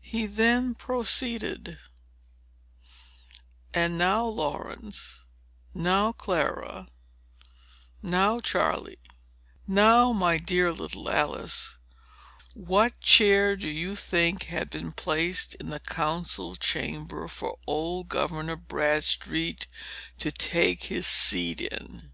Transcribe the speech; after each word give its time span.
He 0.00 0.26
then 0.26 0.76
proceeded: 0.76 1.80
"And 3.74 3.98
now, 3.98 4.24
Laurence,—now, 4.24 6.12
Clara,—now, 6.12 6.90
Charley,—now, 8.38 10.12
my 10.12 10.38
dear 10.38 10.70
little 10.72 11.10
Alice,—what 11.10 13.00
chair 13.00 13.56
do 13.56 13.66
you 13.68 13.96
think 13.96 14.44
had 14.44 14.70
been 14.70 14.92
placed 14.92 15.56
in 15.56 15.70
the 15.70 15.80
council 15.80 16.54
chamber, 16.54 17.26
for 17.26 17.58
old 17.66 18.08
Governor 18.08 18.54
Bradstreet 18.54 19.66
to 20.18 20.30
take 20.30 20.84
his 20.84 21.08
seat 21.08 21.60
in? 21.62 22.12